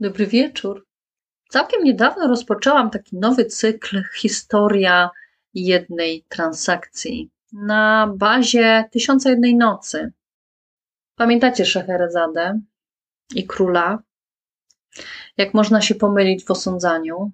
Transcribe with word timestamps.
Dobry 0.00 0.26
wieczór. 0.26 0.86
Całkiem 1.48 1.84
niedawno 1.84 2.28
rozpoczęłam 2.28 2.90
taki 2.90 3.16
nowy 3.16 3.44
cykl 3.44 4.02
Historia 4.16 5.10
jednej 5.54 6.24
transakcji 6.28 7.30
na 7.52 8.12
bazie 8.16 8.84
Tysiąca 8.92 9.30
Jednej 9.30 9.56
Nocy. 9.56 10.12
Pamiętacie 11.16 11.66
Szecherazadę 11.66 12.60
i 13.34 13.46
króla? 13.46 13.98
Jak 15.36 15.54
można 15.54 15.80
się 15.80 15.94
pomylić 15.94 16.44
w 16.44 16.50
osądzaniu? 16.50 17.30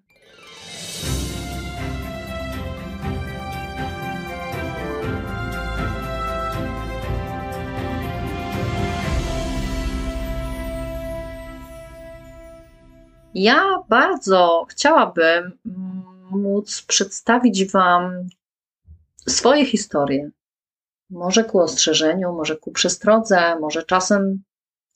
Ja 13.39 13.83
bardzo 13.89 14.67
chciałabym 14.71 15.59
móc 16.31 16.83
przedstawić 16.83 17.71
Wam 17.71 18.29
swoje 19.29 19.67
historie. 19.67 20.31
Może 21.11 21.45
ku 21.45 21.59
ostrzeżeniu, 21.59 22.33
może 22.33 22.57
ku 22.57 22.73
przestrodze, 22.73 23.59
może 23.61 23.83
czasem 23.83 24.43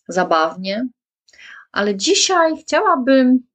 zabawnie, 0.08 0.88
ale 1.72 1.96
dzisiaj 1.96 2.56
chciałabym 2.56 3.46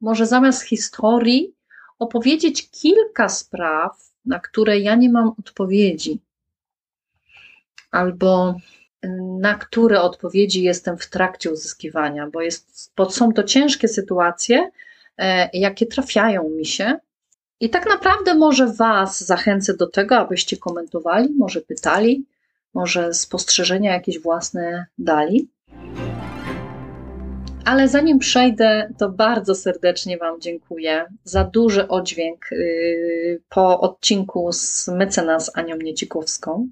może 0.00 0.26
zamiast 0.26 0.62
historii 0.62 1.54
opowiedzieć 1.98 2.70
kilka 2.70 3.28
spraw, 3.28 4.10
na 4.24 4.40
które 4.40 4.80
ja 4.80 4.94
nie 4.94 5.10
mam 5.10 5.28
odpowiedzi, 5.38 6.20
albo 7.90 8.56
na 9.40 9.54
które 9.54 10.00
odpowiedzi 10.00 10.62
jestem 10.62 10.98
w 10.98 11.06
trakcie 11.06 11.50
uzyskiwania, 11.50 12.30
bo, 12.32 12.42
jest, 12.42 12.92
bo 12.96 13.10
są 13.10 13.32
to 13.32 13.42
ciężkie 13.42 13.88
sytuacje, 13.88 14.70
e, 15.18 15.50
jakie 15.52 15.86
trafiają 15.86 16.48
mi 16.48 16.66
się. 16.66 16.98
I 17.60 17.70
tak 17.70 17.86
naprawdę 17.86 18.34
może 18.34 18.66
Was 18.66 19.24
zachęcę 19.24 19.76
do 19.76 19.86
tego, 19.86 20.16
abyście 20.16 20.56
komentowali, 20.56 21.28
może 21.38 21.60
pytali, 21.60 22.24
może 22.74 23.14
spostrzeżenia 23.14 23.92
jakieś 23.92 24.18
własne 24.18 24.86
dali. 24.98 25.48
Ale 27.64 27.88
zanim 27.88 28.18
przejdę, 28.18 28.92
to 28.98 29.08
bardzo 29.08 29.54
serdecznie 29.54 30.18
Wam 30.18 30.40
dziękuję 30.40 31.04
za 31.24 31.44
duży 31.44 31.88
oddźwięk 31.88 32.52
y, 32.52 33.42
po 33.48 33.80
odcinku 33.80 34.52
z 34.52 34.88
mecenas 34.88 35.50
Anią 35.54 35.76
Niedzikowską. 35.76 36.68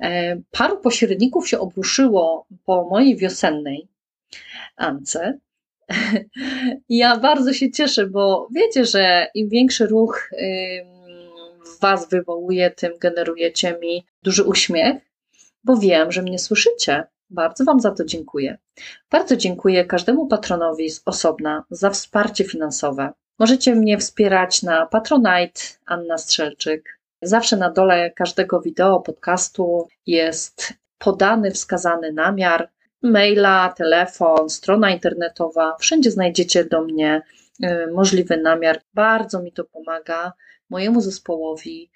E, 0.00 0.36
paru 0.50 0.76
pośredników 0.76 1.48
się 1.48 1.58
obruszyło 1.58 2.46
po 2.64 2.88
mojej 2.90 3.16
wiosennej 3.16 3.88
Ance. 4.76 5.38
Ja 6.88 7.18
bardzo 7.18 7.52
się 7.52 7.70
cieszę, 7.70 8.06
bo 8.06 8.48
wiecie, 8.54 8.84
że 8.84 9.26
im 9.34 9.48
większy 9.48 9.86
ruch 9.86 10.30
w 11.66 11.80
Was 11.80 12.08
wywołuje, 12.08 12.70
tym 12.70 12.92
generujecie 13.00 13.78
mi 13.82 14.04
duży 14.22 14.44
uśmiech, 14.44 14.96
bo 15.64 15.76
wiem, 15.76 16.12
że 16.12 16.22
mnie 16.22 16.38
słyszycie 16.38 17.04
bardzo 17.30 17.64
Wam 17.64 17.80
za 17.80 17.90
to 17.90 18.04
dziękuję. 18.04 18.58
Bardzo 19.10 19.36
dziękuję 19.36 19.84
każdemu 19.84 20.26
patronowi 20.26 20.90
z 20.90 21.02
osobna 21.04 21.64
za 21.70 21.90
wsparcie 21.90 22.44
finansowe. 22.44 23.12
Możecie 23.38 23.74
mnie 23.74 23.98
wspierać 23.98 24.62
na 24.62 24.86
Patronite 24.86 25.60
Anna 25.86 26.18
Strzelczyk. 26.18 27.00
Zawsze 27.22 27.56
na 27.56 27.70
dole 27.70 28.10
każdego 28.10 28.60
wideo, 28.60 29.00
podcastu 29.00 29.88
jest 30.06 30.74
podany, 30.98 31.50
wskazany 31.50 32.12
namiar 32.12 32.70
maila, 33.02 33.72
telefon, 33.76 34.50
strona 34.50 34.90
internetowa. 34.90 35.76
Wszędzie 35.80 36.10
znajdziecie 36.10 36.64
do 36.64 36.82
mnie 36.82 37.22
y, 37.64 37.92
możliwy 37.92 38.36
namiar. 38.36 38.80
Bardzo 38.94 39.42
mi 39.42 39.52
to 39.52 39.64
pomaga, 39.64 40.32
mojemu 40.70 41.00
zespołowi. 41.00 41.90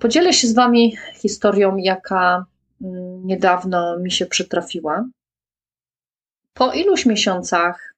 Podzielę 0.00 0.32
się 0.32 0.48
z 0.48 0.54
Wami 0.54 0.96
historią, 1.14 1.76
jaka 1.76 2.46
niedawno 3.24 3.98
mi 3.98 4.10
się 4.10 4.26
przytrafiła. 4.26 5.04
Po 6.54 6.72
iluś 6.72 7.06
miesiącach 7.06 7.94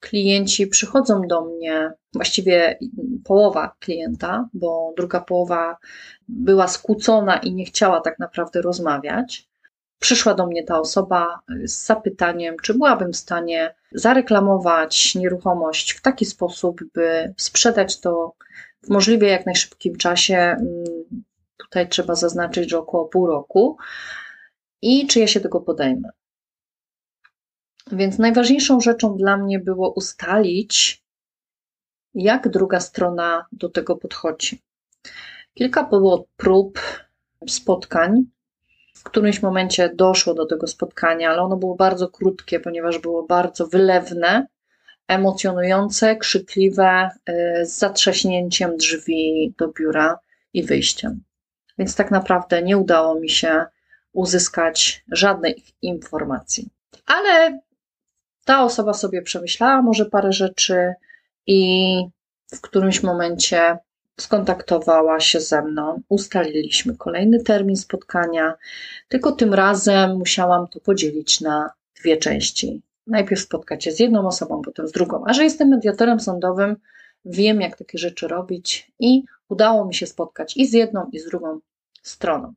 klienci 0.00 0.66
przychodzą 0.66 1.20
do 1.20 1.44
mnie, 1.44 1.92
właściwie 2.12 2.78
połowa 3.24 3.76
klienta, 3.80 4.48
bo 4.54 4.94
druga 4.96 5.20
połowa 5.20 5.76
była 6.28 6.68
skłócona 6.68 7.36
i 7.36 7.54
nie 7.54 7.64
chciała 7.64 8.00
tak 8.00 8.18
naprawdę 8.18 8.62
rozmawiać. 8.62 9.48
Przyszła 9.98 10.34
do 10.34 10.46
mnie 10.46 10.64
ta 10.64 10.80
osoba 10.80 11.40
z 11.64 11.86
zapytaniem, 11.86 12.56
czy 12.62 12.74
byłabym 12.74 13.12
w 13.12 13.16
stanie 13.16 13.74
zareklamować 13.92 15.14
nieruchomość 15.14 15.92
w 15.92 16.02
taki 16.02 16.24
sposób, 16.24 16.80
by 16.94 17.34
sprzedać 17.36 18.00
to 18.00 18.32
w 18.82 18.88
możliwie 18.88 19.28
jak 19.28 19.46
najszybkim 19.46 19.96
czasie. 19.96 20.36
Mm, 20.36 20.84
tutaj 21.56 21.88
trzeba 21.88 22.14
zaznaczyć, 22.14 22.70
że 22.70 22.78
około 22.78 23.04
pół 23.04 23.26
roku. 23.26 23.76
I 24.82 25.06
czy 25.06 25.20
ja 25.20 25.26
się 25.26 25.40
tego 25.40 25.60
podejmę. 25.60 26.08
Więc 27.92 28.18
najważniejszą 28.18 28.80
rzeczą 28.80 29.16
dla 29.16 29.36
mnie 29.36 29.58
było 29.58 29.92
ustalić, 29.92 31.02
jak 32.14 32.48
druga 32.48 32.80
strona 32.80 33.46
do 33.52 33.68
tego 33.68 33.96
podchodzi. 33.96 34.62
Kilka 35.54 35.84
było 35.84 36.26
prób, 36.36 36.80
spotkań. 37.48 38.24
W 38.94 39.02
którymś 39.02 39.42
momencie 39.42 39.90
doszło 39.94 40.34
do 40.34 40.46
tego 40.46 40.66
spotkania, 40.66 41.30
ale 41.30 41.42
ono 41.42 41.56
było 41.56 41.74
bardzo 41.76 42.08
krótkie, 42.08 42.60
ponieważ 42.60 42.98
było 42.98 43.26
bardzo 43.26 43.66
wylewne 43.66 44.46
emocjonujące, 45.08 46.16
krzykliwe, 46.16 47.10
y, 47.28 47.66
z 47.66 47.78
zatrzaśnięciem 47.78 48.76
drzwi 48.76 49.54
do 49.58 49.68
biura 49.68 50.18
i 50.52 50.62
wyjściem. 50.62 51.22
Więc 51.78 51.96
tak 51.96 52.10
naprawdę 52.10 52.62
nie 52.62 52.78
udało 52.78 53.20
mi 53.20 53.30
się 53.30 53.64
uzyskać 54.16 55.04
żadnej 55.12 55.64
informacji. 55.82 56.68
Ale 57.06 57.60
ta 58.44 58.64
osoba 58.64 58.94
sobie 58.94 59.22
przemyślała 59.22 59.82
może 59.82 60.04
parę 60.04 60.32
rzeczy 60.32 60.94
i 61.46 62.02
w 62.54 62.60
którymś 62.60 63.02
momencie 63.02 63.78
skontaktowała 64.20 65.20
się 65.20 65.40
ze 65.40 65.62
mną. 65.62 66.00
Ustaliliśmy 66.08 66.96
kolejny 66.96 67.42
termin 67.42 67.76
spotkania, 67.76 68.54
tylko 69.08 69.32
tym 69.32 69.54
razem 69.54 70.16
musiałam 70.16 70.68
to 70.68 70.80
podzielić 70.80 71.40
na 71.40 71.70
dwie 72.00 72.16
części 72.16 72.82
najpierw 73.06 73.40
spotkać 73.40 73.84
się 73.84 73.92
z 73.92 74.00
jedną 74.00 74.26
osobą, 74.26 74.62
potem 74.62 74.88
z 74.88 74.92
drugą. 74.92 75.24
A 75.26 75.32
że 75.32 75.44
jestem 75.44 75.68
mediatorem 75.68 76.20
sądowym, 76.20 76.76
wiem, 77.24 77.60
jak 77.60 77.76
takie 77.76 77.98
rzeczy 77.98 78.28
robić 78.28 78.92
i 78.98 79.22
udało 79.48 79.84
mi 79.84 79.94
się 79.94 80.06
spotkać 80.06 80.56
i 80.56 80.66
z 80.66 80.72
jedną, 80.72 81.10
i 81.12 81.18
z 81.18 81.26
drugą 81.26 81.60
stroną. 82.02 82.54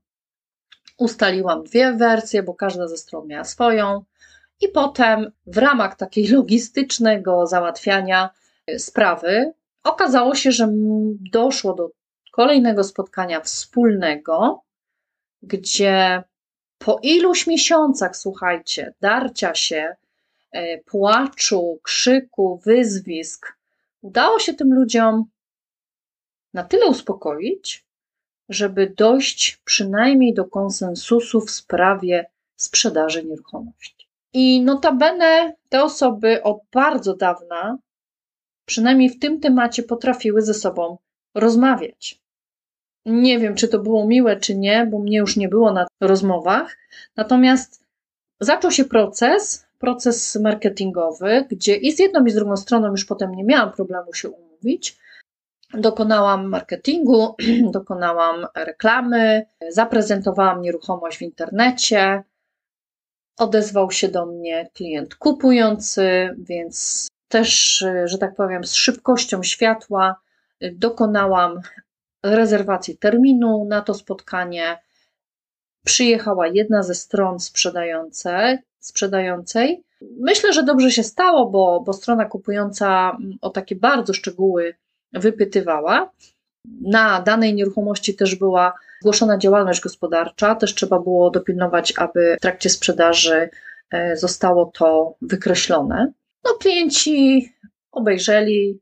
Ustaliłam 0.99 1.63
dwie 1.63 1.93
wersje, 1.93 2.43
bo 2.43 2.53
każda 2.53 2.87
ze 2.87 2.97
stron 2.97 3.27
miała 3.27 3.43
swoją, 3.43 4.03
i 4.61 4.67
potem 4.67 5.31
w 5.45 5.57
ramach 5.57 5.95
takiej 5.95 6.27
logistycznego 6.37 7.47
załatwiania 7.47 8.29
e, 8.67 8.79
sprawy 8.79 9.53
okazało 9.83 10.35
się, 10.35 10.51
że 10.51 10.69
doszło 11.31 11.73
do 11.73 11.91
kolejnego 12.31 12.83
spotkania 12.83 13.41
wspólnego, 13.41 14.61
gdzie 15.41 16.23
po 16.77 16.99
iluś 17.03 17.47
miesiącach, 17.47 18.17
słuchajcie, 18.17 18.93
darcia 19.01 19.55
się, 19.55 19.95
E, 20.51 20.77
płaczu, 20.77 21.79
krzyku, 21.83 22.61
wyzwisk, 22.65 23.57
udało 24.01 24.39
się 24.39 24.53
tym 24.53 24.73
ludziom 24.73 25.25
na 26.53 26.63
tyle 26.63 26.85
uspokoić, 26.85 27.85
żeby 28.49 28.93
dojść 28.97 29.61
przynajmniej 29.65 30.33
do 30.33 30.45
konsensusu 30.45 31.41
w 31.41 31.51
sprawie 31.51 32.25
sprzedaży 32.55 33.23
nieruchomości. 33.23 34.07
I 34.33 34.61
notabene 34.61 35.53
te 35.69 35.83
osoby 35.83 36.43
od 36.43 36.59
bardzo 36.73 37.15
dawna, 37.15 37.77
przynajmniej 38.65 39.09
w 39.09 39.19
tym 39.19 39.39
temacie, 39.39 39.83
potrafiły 39.83 40.41
ze 40.41 40.53
sobą 40.53 40.97
rozmawiać. 41.35 42.19
Nie 43.05 43.39
wiem, 43.39 43.55
czy 43.55 43.67
to 43.67 43.79
było 43.79 44.07
miłe, 44.07 44.37
czy 44.37 44.57
nie, 44.57 44.87
bo 44.91 44.99
mnie 44.99 45.17
już 45.17 45.37
nie 45.37 45.49
było 45.49 45.73
na 45.73 45.87
rozmowach. 46.01 46.77
Natomiast 47.15 47.83
zaczął 48.39 48.71
się 48.71 48.85
proces, 48.85 49.65
proces 49.79 50.35
marketingowy, 50.35 51.45
gdzie 51.49 51.75
i 51.75 51.91
z 51.91 51.99
jedną, 51.99 52.25
i 52.25 52.29
z 52.29 52.35
drugą 52.35 52.57
stroną 52.57 52.91
już 52.91 53.05
potem 53.05 53.35
nie 53.35 53.43
miałam 53.43 53.71
problemu 53.71 54.13
się 54.13 54.29
umówić. 54.29 54.97
Dokonałam 55.73 56.49
marketingu, 56.49 57.35
dokonałam 57.71 58.47
reklamy, 58.55 59.45
zaprezentowałam 59.69 60.61
nieruchomość 60.61 61.17
w 61.17 61.21
internecie. 61.21 62.23
Odezwał 63.37 63.91
się 63.91 64.07
do 64.07 64.25
mnie 64.25 64.69
klient 64.73 65.15
kupujący, 65.15 66.35
więc 66.37 67.07
też, 67.27 67.85
że 68.05 68.17
tak 68.17 68.35
powiem, 68.35 68.63
z 68.63 68.73
szybkością 68.73 69.43
światła 69.43 70.15
dokonałam 70.71 71.59
rezerwacji 72.23 72.97
terminu 72.97 73.65
na 73.65 73.81
to 73.81 73.93
spotkanie. 73.93 74.77
Przyjechała 75.85 76.47
jedna 76.47 76.83
ze 76.83 76.95
stron 76.95 77.39
sprzedającej 77.39 78.57
sprzedającej. 78.79 79.83
Myślę, 80.19 80.53
że 80.53 80.63
dobrze 80.63 80.91
się 80.91 81.03
stało, 81.03 81.49
bo, 81.49 81.81
bo 81.85 81.93
strona 81.93 82.25
kupująca 82.25 83.17
o 83.41 83.49
takie 83.49 83.75
bardzo 83.75 84.13
szczegóły 84.13 84.75
wypytywała. 85.13 86.11
Na 86.81 87.21
danej 87.21 87.53
nieruchomości 87.53 88.15
też 88.15 88.35
była 88.35 88.73
zgłoszona 89.01 89.37
działalność 89.37 89.81
gospodarcza, 89.81 90.55
też 90.55 90.75
trzeba 90.75 90.99
było 90.99 91.29
dopilnować, 91.29 91.93
aby 91.97 92.35
w 92.37 92.41
trakcie 92.41 92.69
sprzedaży 92.69 93.49
e, 93.91 94.17
zostało 94.17 94.65
to 94.65 95.15
wykreślone. 95.21 96.11
No, 96.43 96.53
klienci 96.53 97.49
obejrzeli, 97.91 98.79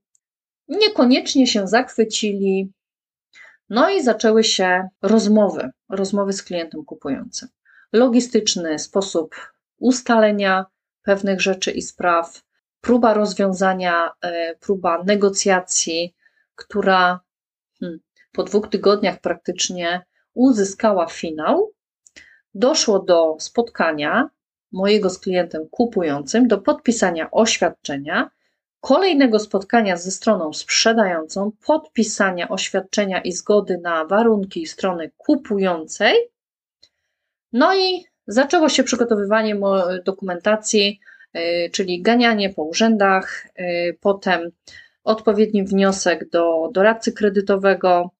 niekoniecznie 0.67 1.47
się 1.47 1.67
zachwycili, 1.67 2.71
no 3.69 3.89
i 3.89 4.03
zaczęły 4.03 4.43
się 4.43 4.87
rozmowy, 5.01 5.69
rozmowy 5.89 6.33
z 6.33 6.43
klientem 6.43 6.85
kupującym. 6.85 7.49
Logistyczny 7.93 8.79
sposób 8.79 9.35
ustalenia 9.79 10.65
pewnych 11.01 11.41
rzeczy 11.41 11.71
i 11.71 11.81
spraw, 11.81 12.41
próba 12.81 13.13
rozwiązania, 13.13 14.11
e, 14.21 14.55
próba 14.55 15.03
negocjacji, 15.03 16.15
która 16.57 17.19
hmm, 17.79 17.99
po 18.31 18.43
dwóch 18.43 18.69
tygodniach 18.69 19.21
praktycznie 19.21 20.05
uzyskała 20.33 21.07
finał. 21.07 21.71
Doszło 22.53 22.99
do 22.99 23.35
spotkania 23.39 24.29
mojego 24.71 25.09
z 25.09 25.19
klientem 25.19 25.69
kupującym, 25.71 26.47
do 26.47 26.57
podpisania 26.57 27.31
oświadczenia, 27.31 28.29
kolejnego 28.79 29.39
spotkania 29.39 29.97
ze 29.97 30.11
stroną 30.11 30.53
sprzedającą, 30.53 31.51
podpisania 31.65 32.49
oświadczenia 32.49 33.21
i 33.21 33.31
zgody 33.31 33.77
na 33.77 34.05
warunki 34.05 34.67
strony 34.67 35.11
kupującej. 35.17 36.15
No 37.53 37.75
i 37.75 38.05
zaczęło 38.27 38.69
się 38.69 38.83
przygotowywanie 38.83 39.55
dokumentacji, 40.05 40.99
y, 41.35 41.69
czyli 41.73 42.01
ganianie 42.01 42.49
po 42.49 42.63
urzędach, 42.63 43.47
y, 43.59 43.97
potem 44.01 44.51
odpowiedni 45.07 45.63
wniosek 45.63 46.29
do 46.29 46.69
doradcy 46.73 47.13
kredytowego, 47.13 48.11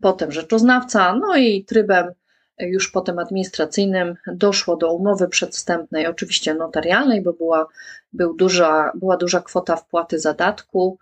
potem 0.00 0.32
rzeczoznawca, 0.32 1.14
no 1.16 1.36
i 1.36 1.64
trybem 1.64 2.12
już 2.58 2.90
potem 2.90 3.18
administracyjnym 3.18 4.14
doszło 4.26 4.76
do 4.76 4.92
umowy 4.92 5.28
przedwstępnej, 5.28 6.06
oczywiście 6.06 6.54
notarialnej, 6.54 7.22
bo 7.22 7.32
była, 7.32 7.66
był 8.12 8.34
duża, 8.34 8.92
była 8.94 9.16
duża 9.16 9.40
kwota 9.40 9.76
wpłaty 9.76 10.18
zadatku, 10.18 10.98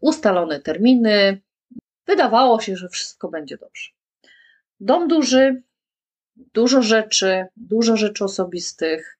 ustalone 0.00 0.60
terminy. 0.60 1.40
Wydawało 2.06 2.60
się, 2.60 2.76
że 2.76 2.88
wszystko 2.88 3.28
będzie 3.28 3.56
dobrze. 3.56 3.90
Dom 4.80 5.08
duży, 5.08 5.62
dużo 6.36 6.82
rzeczy, 6.82 7.46
dużo 7.56 7.96
rzeczy 7.96 8.24
osobistych. 8.24 9.18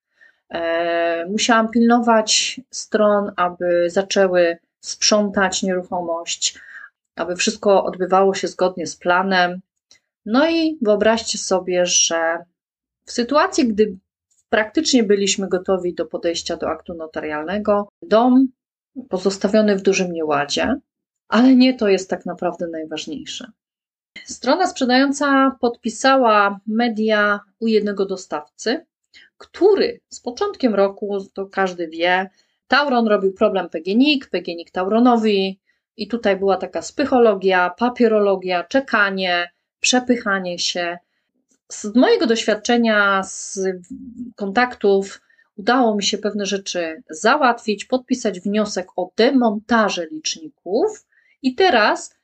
E, 0.51 1.27
musiałam 1.27 1.71
pilnować 1.71 2.61
stron, 2.71 3.33
aby 3.37 3.91
zaczęły 3.91 4.59
sprzątać 4.81 5.63
nieruchomość, 5.63 6.59
aby 7.17 7.37
wszystko 7.37 7.85
odbywało 7.85 8.35
się 8.35 8.49
zgodnie 8.49 8.87
z 8.87 8.97
planem. 8.97 9.61
No 10.27 10.51
i 10.51 10.79
wyobraźcie 10.83 11.39
sobie, 11.39 11.87
że 11.87 12.45
w 13.05 13.13
sytuacji, 13.13 13.69
gdy 13.69 13.97
praktycznie 14.49 15.05
byliśmy 15.05 15.49
gotowi 15.49 15.95
do 15.95 16.07
podejścia 16.07 16.57
do 16.57 16.69
aktu 16.69 16.95
notarialnego, 16.95 17.89
dom 18.03 18.49
pozostawiony 19.09 19.77
w 19.77 19.83
dużym 19.83 20.13
nieładzie, 20.13 20.75
ale 21.29 21.57
nie 21.57 21.75
to 21.75 21.89
jest 21.89 22.11
tak 22.11 22.27
naprawdę 22.27 22.67
najważniejsze. 22.67 23.51
Strona 24.25 24.67
sprzedająca 24.67 25.57
podpisała 25.61 26.61
media 26.67 27.41
u 27.59 27.67
jednego 27.67 28.07
dostawcy, 28.07 28.87
który 29.37 30.01
z 30.09 30.21
początkiem 30.21 30.75
roku, 30.75 31.19
to 31.35 31.47
każdy 31.47 31.89
wie, 31.89 32.31
Tauron 32.71 33.09
robił 33.09 33.33
problem 33.33 33.69
PGNiG, 33.69 34.29
PGNiG 34.31 34.71
Tauronowi 34.71 35.61
i 35.97 36.09
tutaj 36.09 36.37
była 36.37 36.57
taka 36.57 36.83
spychologia, 36.83 37.71
papierologia, 37.71 38.65
czekanie, 38.65 39.51
przepychanie 39.81 40.59
się. 40.59 40.99
Z 41.69 41.95
mojego 41.95 42.27
doświadczenia, 42.27 43.23
z 43.23 43.61
kontaktów, 44.37 45.21
udało 45.57 45.97
mi 45.97 46.03
się 46.03 46.19
pewne 46.19 46.47
rzeczy 46.47 47.03
załatwić, 47.11 47.85
podpisać 47.85 48.41
wniosek 48.41 48.87
o 48.97 49.11
demontaże 49.17 50.07
liczników, 50.07 51.07
i 51.43 51.55
teraz 51.55 52.15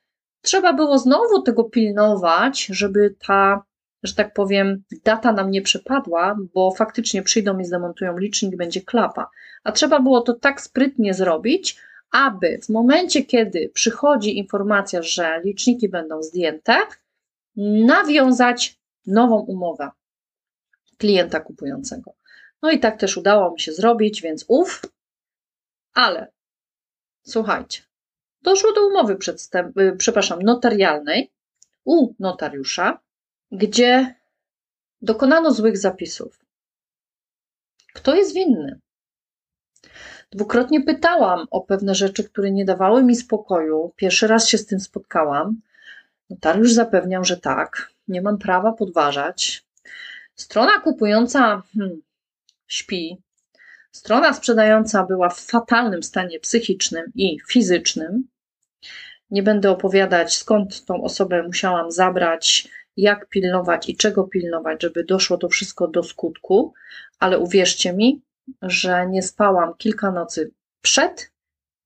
trzeba 0.43 0.73
było 0.73 0.99
znowu 0.99 1.43
tego 1.43 1.65
pilnować, 1.65 2.67
żeby 2.67 3.15
ta, 3.27 3.63
że 4.07 4.15
tak 4.15 4.35
powiem, 4.35 4.83
data 5.05 5.33
nam 5.33 5.51
nie 5.51 5.63
przepadła, 5.63 6.37
bo 6.55 6.71
faktycznie 6.71 7.23
przyjdą 7.23 7.59
i 7.59 7.65
zdemontują 7.65 8.19
licznik, 8.19 8.57
będzie 8.57 8.83
klapa. 8.83 9.31
A 9.65 9.73
trzeba 9.73 10.01
było 10.01 10.21
to 10.21 10.35
tak 10.35 10.61
sprytnie 10.61 11.15
zrobić, 11.15 11.77
aby 12.11 12.59
w 12.63 12.69
momencie, 12.69 13.25
kiedy 13.25 13.71
przychodzi 13.75 14.39
informacja, 14.39 15.03
że 15.03 15.41
liczniki 15.45 15.89
będą 15.89 16.23
zdjęte, 16.23 16.77
nawiązać 17.87 18.79
nową 19.07 19.41
umowę 19.41 19.91
klienta 20.99 21.41
kupującego. 21.41 22.15
No 22.63 22.71
i 22.71 22.81
tak 22.81 23.01
też 23.01 23.17
udało 23.17 23.53
mi 23.53 23.61
się 23.61 23.73
zrobić, 23.73 24.23
więc 24.23 24.45
ów, 24.49 24.83
ale 25.95 26.33
słuchajcie, 27.23 27.83
doszło 28.43 28.73
do 28.73 28.87
umowy 28.87 29.17
przedstęp, 29.17 29.79
y, 29.79 29.97
przepraszam, 29.99 30.43
notarialnej 30.43 31.33
u 31.85 32.15
notariusza, 32.19 32.99
gdzie 33.53 34.15
dokonano 35.03 35.53
złych 35.53 35.79
zapisów. 35.79 36.45
Kto 37.95 38.15
jest 38.15 38.35
winny? 38.35 38.81
Dwukrotnie 40.31 40.81
pytałam 40.81 41.47
o 41.51 41.61
pewne 41.61 41.95
rzeczy, 41.95 42.25
które 42.25 42.51
nie 42.51 42.65
dawały 42.65 43.03
mi 43.03 43.17
spokoju. 43.17 43.93
Pierwszy 43.97 44.27
raz 44.27 44.49
się 44.49 44.59
z 44.59 44.67
tym 44.67 44.81
spotkałam. 44.81 45.61
Notariusz 46.31 46.73
zapewniał, 46.73 47.25
że 47.25 47.37
tak, 47.37 47.93
nie 48.09 48.23
mam 48.23 48.39
prawa 48.39 48.73
podważać. 48.73 49.65
Strona 50.35 50.81
kupująca 50.81 51.63
hmm, 51.75 52.01
śpi. 52.67 53.19
Strona 53.93 54.33
sprzedająca 54.33 55.05
była 55.05 55.29
w 55.29 55.41
fatalnym 55.41 56.03
stanie 56.03 56.41
psychicznym 56.41 57.05
i 57.15 57.39
fizycznym. 57.49 58.29
Nie 59.31 59.43
będę 59.43 59.71
opowiadać, 59.71 60.37
skąd 60.37 60.85
tą 60.85 61.03
osobę 61.03 61.43
musiałam 61.43 61.91
zabrać, 61.91 62.69
jak 62.97 63.29
pilnować 63.29 63.89
i 63.89 63.97
czego 63.97 64.25
pilnować, 64.25 64.83
żeby 64.83 65.05
doszło 65.05 65.39
to 65.39 65.49
wszystko 65.49 65.89
do 65.89 66.03
skutku, 66.03 66.75
ale 67.19 67.39
uwierzcie 67.39 67.93
mi, 67.93 68.23
że 68.63 69.07
nie 69.07 69.23
spałam 69.23 69.75
kilka 69.75 70.11
nocy 70.11 70.51
przed 70.83 71.33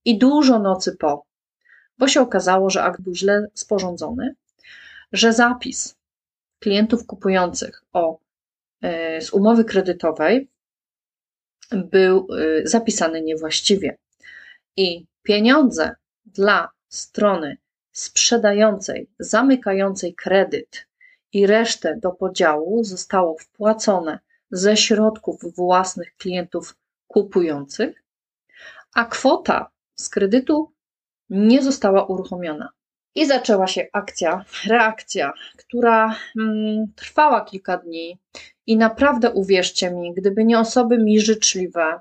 i 0.05 0.19
dużo 0.19 0.59
nocy 0.59 0.97
po 0.97 1.31
bo 2.01 2.09
się 2.09 2.21
okazało, 2.21 2.71
że 2.71 2.83
akt 2.83 3.01
był 3.01 3.15
źle 3.15 3.47
sporządzony, 3.55 4.35
że 5.13 5.33
zapis 5.33 5.97
klientów 6.59 7.07
kupujących 7.07 7.85
o, 7.93 8.19
e, 8.83 9.21
z 9.21 9.33
umowy 9.33 9.65
kredytowej 9.65 10.49
był 11.73 12.29
e, 12.33 12.67
zapisany 12.69 13.23
niewłaściwie. 13.23 13.97
I 14.77 15.07
pieniądze 15.23 15.95
dla 16.25 16.69
strony 16.89 17.57
sprzedającej, 17.93 19.11
zamykającej 19.19 20.15
kredyt 20.15 20.87
i 21.33 21.47
resztę 21.47 21.97
do 22.03 22.11
podziału 22.11 22.85
zostało 22.85 23.37
wpłacone 23.39 24.19
ze 24.51 24.77
środków 24.77 25.55
własnych 25.57 26.17
klientów 26.17 26.77
kupujących, 27.07 28.03
a 28.95 29.05
kwota 29.05 29.71
z 29.95 30.09
kredytu 30.09 30.73
nie 31.31 31.63
została 31.63 32.05
uruchomiona. 32.05 32.69
I 33.15 33.27
zaczęła 33.27 33.67
się 33.67 33.87
akcja, 33.93 34.45
reakcja, 34.67 35.33
która 35.57 36.17
mm, 36.37 36.93
trwała 36.97 37.45
kilka 37.45 37.77
dni. 37.77 38.19
I 38.67 38.77
naprawdę 38.77 39.31
uwierzcie 39.31 39.91
mi, 39.91 40.15
gdyby 40.15 40.45
nie 40.45 40.59
osoby 40.59 40.99
mi 40.99 41.21
życzliwe, 41.21 42.01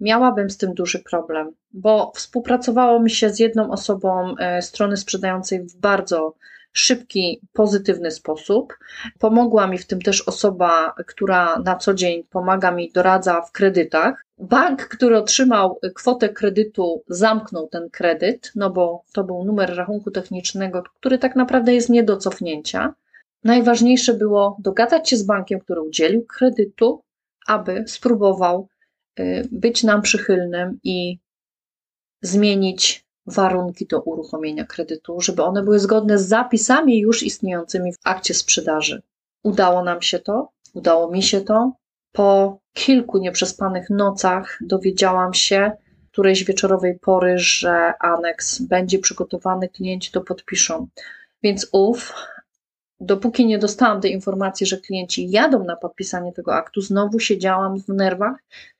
miałabym 0.00 0.50
z 0.50 0.56
tym 0.56 0.74
duży 0.74 0.98
problem, 0.98 1.52
bo 1.72 2.12
współpracowało 2.14 3.00
mi 3.00 3.10
się 3.10 3.30
z 3.30 3.38
jedną 3.38 3.70
osobą 3.70 4.34
e, 4.38 4.62
strony 4.62 4.96
sprzedającej 4.96 5.62
w 5.62 5.76
bardzo 5.76 6.34
szybki, 6.72 7.40
pozytywny 7.52 8.10
sposób. 8.10 8.78
Pomogła 9.18 9.66
mi 9.66 9.78
w 9.78 9.86
tym 9.86 10.02
też 10.02 10.22
osoba, 10.22 10.94
która 11.06 11.58
na 11.58 11.76
co 11.76 11.94
dzień 11.94 12.24
pomaga 12.30 12.70
mi, 12.70 12.92
doradza 12.92 13.42
w 13.42 13.52
kredytach. 13.52 14.26
Bank, 14.38 14.88
który 14.88 15.18
otrzymał 15.18 15.78
kwotę 15.94 16.28
kredytu, 16.28 17.02
zamknął 17.08 17.68
ten 17.68 17.90
kredyt, 17.90 18.52
no 18.54 18.70
bo 18.70 19.02
to 19.12 19.24
był 19.24 19.44
numer 19.44 19.76
rachunku 19.76 20.10
technicznego, 20.10 20.82
który 20.82 21.18
tak 21.18 21.36
naprawdę 21.36 21.74
jest 21.74 21.88
nie 21.88 22.02
do 22.02 22.16
cofnięcia. 22.16 22.94
Najważniejsze 23.44 24.14
było 24.14 24.56
dogadać 24.58 25.10
się 25.10 25.16
z 25.16 25.22
bankiem, 25.22 25.60
który 25.60 25.80
udzielił 25.80 26.26
kredytu, 26.26 27.02
aby 27.46 27.84
spróbował 27.86 28.68
y, 29.20 29.48
być 29.52 29.82
nam 29.82 30.02
przychylnym 30.02 30.78
i 30.84 31.18
zmienić 32.22 33.09
warunki 33.26 33.86
do 33.86 34.00
uruchomienia 34.00 34.64
kredytu, 34.64 35.20
żeby 35.20 35.42
one 35.42 35.62
były 35.62 35.78
zgodne 35.78 36.18
z 36.18 36.28
zapisami 36.28 36.98
już 36.98 37.22
istniejącymi 37.22 37.92
w 37.92 37.98
akcie 38.04 38.34
sprzedaży. 38.34 39.02
Udało 39.42 39.84
nam 39.84 40.02
się 40.02 40.18
to, 40.18 40.48
udało 40.74 41.10
mi 41.10 41.22
się 41.22 41.40
to. 41.40 41.72
Po 42.12 42.58
kilku 42.72 43.18
nieprzespanych 43.18 43.90
nocach 43.90 44.58
dowiedziałam 44.60 45.34
się 45.34 45.72
którejś 46.12 46.44
wieczorowej 46.44 46.98
pory, 46.98 47.38
że 47.38 47.92
aneks 48.00 48.62
będzie 48.62 48.98
przygotowany, 48.98 49.68
klienci 49.68 50.12
to 50.12 50.20
podpiszą. 50.20 50.86
Więc 51.42 51.68
ów, 51.72 52.14
dopóki 53.00 53.46
nie 53.46 53.58
dostałam 53.58 54.00
tej 54.00 54.12
informacji, 54.12 54.66
że 54.66 54.76
klienci 54.76 55.30
jadą 55.30 55.64
na 55.64 55.76
podpisanie 55.76 56.32
tego 56.32 56.54
aktu, 56.54 56.80
znowu 56.80 57.18
siedziałam 57.18 57.80
w 57.80 57.88
nerwach, 57.88 58.36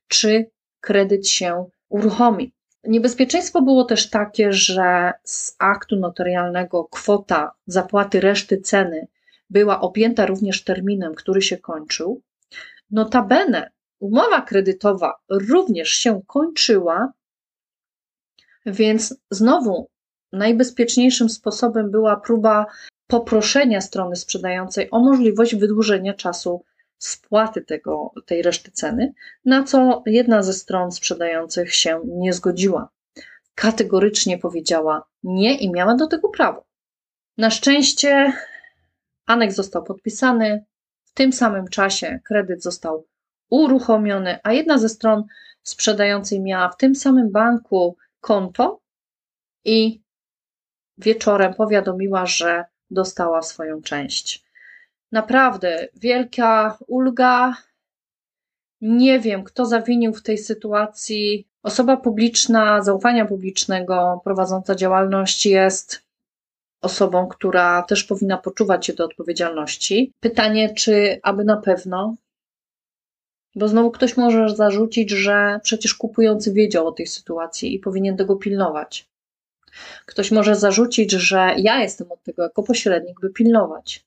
czy 0.09 0.51
kredyt 0.81 1.29
się 1.29 1.65
uruchomi. 1.89 2.53
Niebezpieczeństwo 2.85 3.63
było 3.63 3.85
też 3.85 4.11
takie, 4.11 4.53
że 4.53 5.13
z 5.25 5.57
aktu 5.59 5.97
notarialnego 5.97 6.85
kwota 6.85 7.53
zapłaty 7.67 8.21
reszty 8.21 8.61
ceny 8.61 9.07
była 9.51 9.81
objęta 9.81 10.27
również 10.27 10.65
terminem, 10.65 11.15
który 11.15 11.43
się 11.43 11.59
kończył. 11.59 12.23
Notabene 12.91 13.71
umowa 13.99 14.43
kredytowa 14.43 15.15
również 15.29 15.89
się 15.89 16.23
kończyła, 16.27 17.13
więc 18.67 19.17
znowu 19.31 19.89
najbezpieczniejszym 20.33 21.29
sposobem 21.31 21.91
była 21.91 22.17
próba 22.17 22.67
poproszenia 23.07 23.81
strony 23.81 24.17
sprzedającej 24.17 24.89
o 24.91 24.99
możliwość 25.01 25.57
wydłużenia 25.57 26.15
czasu 26.15 26.65
spłaty 27.01 27.63
tego, 27.63 28.13
tej 28.27 28.43
reszty 28.43 28.71
ceny, 28.71 29.13
na 29.45 29.65
co 29.65 30.03
jedna 30.07 30.43
ze 30.43 30.53
stron 30.53 30.93
sprzedających 30.93 31.75
się 31.75 32.01
nie 32.05 32.33
zgodziła. 32.33 32.89
Kategorycznie 33.55 34.39
powiedziała 34.39 35.07
nie 35.23 35.59
i 35.59 35.71
miała 35.71 35.95
do 35.95 36.07
tego 36.07 36.29
prawo. 36.29 36.65
Na 37.39 37.51
szczęście 37.51 38.33
aneks 39.27 39.55
został 39.55 39.85
podpisany, 39.85 40.65
w 41.05 41.13
tym 41.13 41.33
samym 41.33 41.69
czasie 41.69 42.21
kredyt 42.25 42.63
został 42.63 43.07
uruchomiony, 43.51 44.39
a 44.43 44.53
jedna 44.53 44.79
ze 44.79 44.89
stron 44.89 45.25
sprzedającej 45.63 46.41
miała 46.41 46.69
w 46.69 46.77
tym 46.77 46.95
samym 46.95 47.31
banku 47.33 47.97
konto 48.21 48.81
i 49.65 50.03
wieczorem 50.99 51.55
powiadomiła, 51.55 52.27
że 52.27 52.65
dostała 52.91 53.43
swoją 53.43 53.83
część. 53.83 54.50
Naprawdę 55.13 55.89
wielka 55.95 56.79
ulga. 56.87 57.57
Nie 58.81 59.21
wiem, 59.21 59.45
kto 59.45 59.67
zawinił 59.67 60.15
w 60.15 60.23
tej 60.23 60.39
sytuacji. 60.39 61.47
Osoba 61.63 61.97
publiczna, 61.97 62.83
zaufania 62.83 63.27
publicznego, 63.27 64.21
prowadząca 64.25 64.75
działalność 64.75 65.47
jest 65.47 66.03
osobą, 66.81 67.29
która 67.29 67.83
też 67.83 68.05
powinna 68.05 68.39
poczuwać 68.39 68.87
się 68.87 68.93
do 68.93 69.05
odpowiedzialności. 69.05 70.13
Pytanie, 70.21 70.75
czy 70.75 71.21
aby 71.23 71.45
na 71.45 71.57
pewno, 71.57 72.17
bo 73.55 73.69
znowu 73.69 73.91
ktoś 73.91 74.17
może 74.17 74.57
zarzucić, 74.57 75.11
że 75.11 75.61
przecież 75.63 75.95
kupujący 75.95 76.53
wiedział 76.53 76.87
o 76.87 76.93
tej 76.93 77.07
sytuacji 77.07 77.75
i 77.75 77.79
powinien 77.79 78.17
tego 78.17 78.37
pilnować. 78.37 79.09
Ktoś 80.07 80.31
może 80.31 80.57
zarzucić, 80.57 81.13
że 81.13 81.55
ja 81.57 81.83
jestem 81.83 82.13
od 82.13 82.23
tego 82.23 82.43
jako 82.43 82.63
pośrednik, 82.63 83.21
by 83.21 83.31
pilnować. 83.31 84.05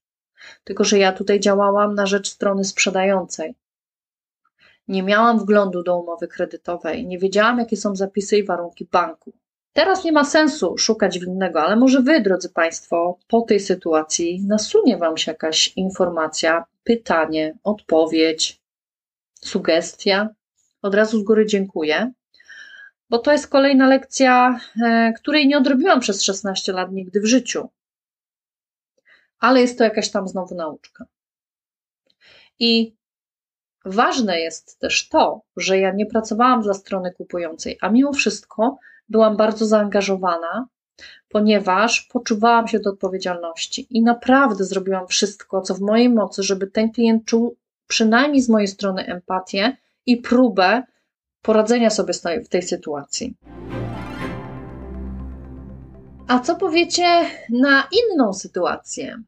Tylko, 0.63 0.83
że 0.83 0.97
ja 0.97 1.11
tutaj 1.11 1.39
działałam 1.39 1.95
na 1.95 2.05
rzecz 2.05 2.29
strony 2.29 2.63
sprzedającej. 2.63 3.55
Nie 4.87 5.03
miałam 5.03 5.39
wglądu 5.39 5.83
do 5.83 5.99
umowy 5.99 6.27
kredytowej, 6.27 7.07
nie 7.07 7.19
wiedziałam, 7.19 7.59
jakie 7.59 7.77
są 7.77 7.95
zapisy 7.95 8.37
i 8.37 8.43
warunki 8.43 8.85
banku. 8.91 9.33
Teraz 9.73 10.03
nie 10.03 10.11
ma 10.11 10.23
sensu 10.23 10.77
szukać 10.77 11.19
winnego, 11.19 11.61
ale 11.61 11.75
może 11.75 12.01
Wy, 12.01 12.21
drodzy 12.21 12.49
Państwo, 12.49 13.17
po 13.27 13.41
tej 13.41 13.59
sytuacji 13.59 14.43
nasunie 14.47 14.97
Wam 14.97 15.17
się 15.17 15.31
jakaś 15.31 15.73
informacja, 15.75 16.65
pytanie, 16.83 17.57
odpowiedź, 17.63 18.61
sugestia. 19.41 20.29
Od 20.81 20.95
razu 20.95 21.19
z 21.19 21.23
góry 21.23 21.45
dziękuję, 21.45 22.11
bo 23.09 23.17
to 23.17 23.31
jest 23.31 23.47
kolejna 23.47 23.87
lekcja, 23.87 24.59
e, 24.83 25.13
której 25.13 25.47
nie 25.47 25.57
odrobiłam 25.57 25.99
przez 25.99 26.23
16 26.23 26.73
lat 26.73 26.91
nigdy 26.91 27.21
w 27.21 27.25
życiu 27.25 27.69
ale 29.43 29.61
jest 29.61 29.77
to 29.77 29.83
jakaś 29.83 30.11
tam 30.11 30.27
znowu 30.27 30.55
nauczka. 30.55 31.05
I 32.59 32.95
ważne 33.85 34.39
jest 34.39 34.79
też 34.79 35.09
to, 35.09 35.41
że 35.57 35.79
ja 35.79 35.91
nie 35.91 36.05
pracowałam 36.05 36.61
dla 36.61 36.73
strony 36.73 37.11
kupującej, 37.11 37.77
a 37.81 37.89
mimo 37.89 38.13
wszystko 38.13 38.77
byłam 39.09 39.37
bardzo 39.37 39.65
zaangażowana, 39.65 40.67
ponieważ 41.29 42.01
poczuwałam 42.01 42.67
się 42.67 42.79
do 42.79 42.89
odpowiedzialności 42.89 43.87
i 43.89 44.01
naprawdę 44.01 44.63
zrobiłam 44.63 45.07
wszystko, 45.07 45.61
co 45.61 45.75
w 45.75 45.81
mojej 45.81 46.09
mocy, 46.09 46.43
żeby 46.43 46.67
ten 46.67 46.91
klient 46.91 47.25
czuł 47.25 47.55
przynajmniej 47.87 48.41
z 48.41 48.49
mojej 48.49 48.67
strony 48.67 49.05
empatię 49.05 49.77
i 50.05 50.17
próbę 50.17 50.83
poradzenia 51.41 51.89
sobie 51.89 52.13
w 52.45 52.49
tej 52.49 52.61
sytuacji. 52.61 53.35
A 56.27 56.39
co 56.39 56.55
powiecie 56.55 57.25
na 57.49 57.87
inną 57.91 58.33
sytuację? 58.33 59.23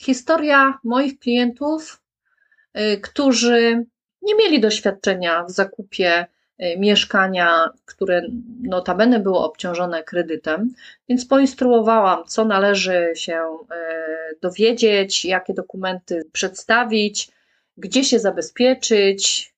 Historia 0.00 0.78
moich 0.84 1.18
klientów, 1.18 2.02
y, 2.78 3.00
którzy 3.00 3.86
nie 4.22 4.34
mieli 4.34 4.60
doświadczenia 4.60 5.44
w 5.44 5.50
zakupie 5.50 6.26
y, 6.62 6.78
mieszkania, 6.78 7.70
które 7.84 8.22
notabene 8.62 9.20
było 9.20 9.44
obciążone 9.44 10.02
kredytem, 10.02 10.74
więc 11.08 11.26
poinstruowałam, 11.26 12.24
co 12.26 12.44
należy 12.44 13.12
się 13.14 13.58
y, 13.62 14.38
dowiedzieć, 14.40 15.24
jakie 15.24 15.54
dokumenty 15.54 16.24
przedstawić, 16.32 17.30
gdzie 17.76 18.04
się 18.04 18.18
zabezpieczyć, 18.18 19.50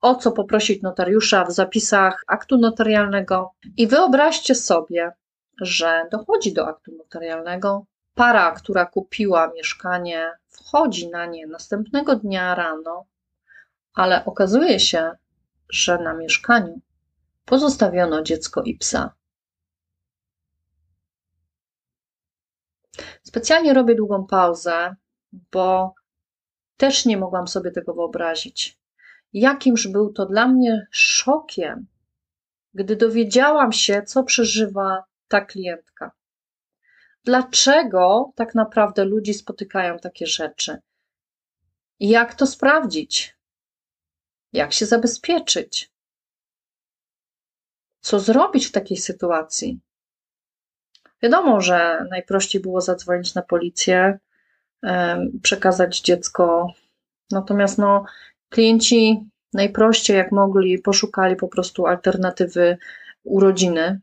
o 0.00 0.14
co 0.14 0.32
poprosić 0.32 0.82
notariusza 0.82 1.44
w 1.44 1.52
zapisach 1.52 2.24
aktu 2.26 2.58
notarialnego. 2.58 3.50
I 3.76 3.86
wyobraźcie 3.86 4.54
sobie, 4.54 5.12
że 5.60 6.06
dochodzi 6.12 6.52
do 6.52 6.66
aktu 6.66 6.92
notarialnego, 6.92 7.86
para, 8.14 8.52
która 8.52 8.86
kupiła 8.86 9.52
mieszkanie, 9.54 10.32
wchodzi 10.48 11.10
na 11.10 11.26
nie 11.26 11.46
następnego 11.46 12.16
dnia 12.16 12.54
rano, 12.54 13.04
ale 13.94 14.24
okazuje 14.24 14.80
się, 14.80 15.10
że 15.68 15.98
na 15.98 16.14
mieszkaniu 16.14 16.80
pozostawiono 17.44 18.22
dziecko 18.22 18.62
i 18.62 18.74
psa. 18.74 19.14
Specjalnie 23.22 23.74
robię 23.74 23.94
długą 23.94 24.26
pauzę, 24.26 24.96
bo 25.32 25.94
też 26.76 27.06
nie 27.06 27.16
mogłam 27.16 27.48
sobie 27.48 27.70
tego 27.70 27.94
wyobrazić. 27.94 28.78
Jakimż 29.32 29.88
był 29.88 30.12
to 30.12 30.26
dla 30.26 30.48
mnie 30.48 30.86
szokiem, 30.90 31.86
gdy 32.74 32.96
dowiedziałam 32.96 33.72
się, 33.72 34.02
co 34.02 34.24
przeżywa 34.24 35.04
ta 35.28 35.40
klientka 35.40 36.12
dlaczego 37.24 38.32
tak 38.36 38.54
naprawdę 38.54 39.04
ludzi 39.04 39.34
spotykają 39.34 39.98
takie 39.98 40.26
rzeczy. 40.26 40.78
Jak 42.00 42.34
to 42.34 42.46
sprawdzić? 42.46 43.36
Jak 44.52 44.72
się 44.72 44.86
zabezpieczyć? 44.86 45.90
Co 48.00 48.20
zrobić 48.20 48.66
w 48.66 48.72
takiej 48.72 48.96
sytuacji? 48.96 49.80
Wiadomo, 51.22 51.60
że 51.60 52.06
najprościej 52.10 52.62
było 52.62 52.80
zadzwonić 52.80 53.34
na 53.34 53.42
policję, 53.42 54.18
przekazać 55.42 56.00
dziecko. 56.00 56.66
Natomiast 57.30 57.78
no, 57.78 58.04
klienci 58.48 59.30
najprościej 59.52 60.16
jak 60.16 60.32
mogli 60.32 60.78
poszukali 60.78 61.36
po 61.36 61.48
prostu 61.48 61.86
alternatywy 61.86 62.78
urodziny, 63.24 64.00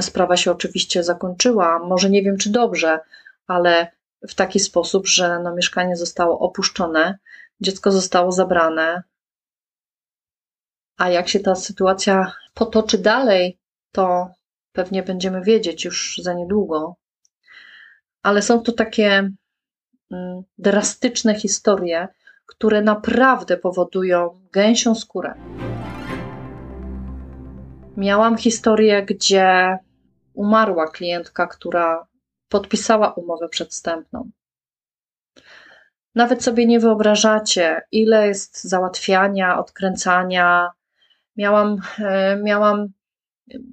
Sprawa 0.00 0.36
się 0.36 0.50
oczywiście 0.50 1.04
zakończyła, 1.04 1.78
może 1.78 2.10
nie 2.10 2.22
wiem 2.22 2.36
czy 2.36 2.50
dobrze, 2.50 3.00
ale 3.46 3.90
w 4.28 4.34
taki 4.34 4.60
sposób, 4.60 5.06
że 5.06 5.40
no, 5.42 5.54
mieszkanie 5.54 5.96
zostało 5.96 6.38
opuszczone, 6.38 7.18
dziecko 7.60 7.92
zostało 7.92 8.32
zabrane. 8.32 9.02
A 10.96 11.10
jak 11.10 11.28
się 11.28 11.40
ta 11.40 11.54
sytuacja 11.54 12.32
potoczy 12.54 12.98
dalej, 12.98 13.58
to 13.92 14.30
pewnie 14.72 15.02
będziemy 15.02 15.42
wiedzieć 15.42 15.84
już 15.84 16.20
za 16.22 16.34
niedługo. 16.34 16.96
Ale 18.22 18.42
są 18.42 18.62
to 18.62 18.72
takie 18.72 19.30
mm, 20.10 20.42
drastyczne 20.58 21.34
historie, 21.34 22.08
które 22.46 22.82
naprawdę 22.82 23.56
powodują 23.56 24.40
gęsią 24.52 24.94
skórę. 24.94 25.34
Miałam 27.98 28.36
historię, 28.36 29.02
gdzie 29.02 29.78
umarła 30.34 30.90
klientka, 30.90 31.46
która 31.46 32.06
podpisała 32.48 33.12
umowę 33.12 33.48
przedstępną. 33.48 34.30
Nawet 36.14 36.42
sobie 36.42 36.66
nie 36.66 36.80
wyobrażacie, 36.80 37.82
ile 37.92 38.28
jest 38.28 38.64
załatwiania, 38.64 39.58
odkręcania. 39.58 40.70
Miałam, 41.36 41.76
e, 41.98 42.36
miałam 42.36 42.88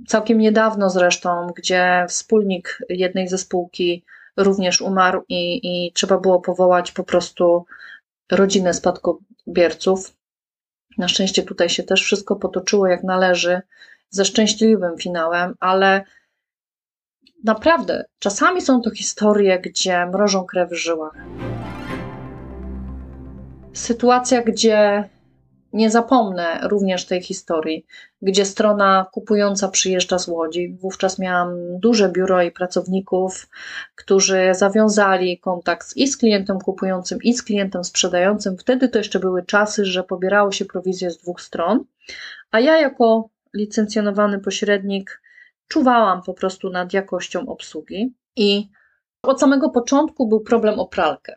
całkiem 0.08 0.38
niedawno 0.38 0.89
zresztą, 0.89 1.48
gdzie 1.58 2.05
wspólnik 2.10 2.79
jednej 2.89 3.27
ze 3.27 3.38
spółki 3.38 4.05
również 4.38 4.82
umarł 4.82 5.24
i, 5.29 5.60
i 5.63 5.91
trzeba 5.94 6.17
było 6.17 6.41
powołać 6.41 6.91
po 6.91 7.03
prostu 7.03 7.65
rodzinę 8.32 8.74
spadkobierców. 8.74 10.17
Na 10.98 11.08
szczęście 11.08 11.44
tutaj 11.44 11.70
się 11.70 11.84
też 11.84 12.03
wszystko 12.03 12.36
potoczyło 12.36 12.88
jak 12.88 13.03
należy, 13.03 13.62
ze 14.09 14.25
szczęśliwym 14.25 14.97
finałem, 14.97 15.55
ale 15.59 16.03
naprawdę 17.43 18.05
czasami 18.19 18.62
są 18.62 18.81
to 18.81 18.91
historie, 18.91 19.59
gdzie 19.59 20.05
mrożą 20.05 20.45
krew 20.45 20.69
w 20.69 20.74
żyłach. 20.74 21.15
Sytuacja, 23.74 24.41
gdzie 24.41 25.09
nie 25.74 25.91
zapomnę 25.91 26.59
również 26.63 27.05
tej 27.05 27.21
historii, 27.21 27.85
gdzie 28.21 28.45
strona 28.45 29.05
kupująca 29.12 29.67
przyjeżdża 29.67 30.19
z 30.19 30.27
Łodzi. 30.27 30.77
Wówczas 30.81 31.19
miałam 31.19 31.79
duże 31.79 32.09
biuro 32.09 32.41
i 32.41 32.51
pracowników, 32.51 33.50
którzy 33.95 34.50
zawiązali 34.51 35.39
kontakt 35.39 35.97
i 35.97 36.07
z 36.07 36.17
klientem 36.17 36.59
kupującym, 36.59 37.19
i 37.24 37.33
z 37.33 37.43
klientem 37.43 37.83
sprzedającym. 37.83 38.57
Wtedy 38.57 38.89
to 38.89 38.97
jeszcze 38.97 39.19
były 39.19 39.45
czasy, 39.45 39.85
że 39.85 40.03
pobierało 40.03 40.51
się 40.51 40.65
prowizję 40.65 41.12
z 41.12 41.17
dwóch 41.17 41.41
stron, 41.41 41.83
a 42.51 42.59
ja 42.59 42.77
jako 42.77 43.29
licencjonowany 43.55 44.39
pośrednik 44.39 45.21
czuwałam 45.67 46.21
po 46.24 46.33
prostu 46.33 46.69
nad 46.69 46.93
jakością 46.93 47.47
obsługi 47.47 48.13
i 48.35 48.69
od 49.24 49.39
samego 49.39 49.69
początku 49.69 50.27
był 50.27 50.41
problem 50.41 50.79
o 50.79 50.88
pralkę. 50.88 51.35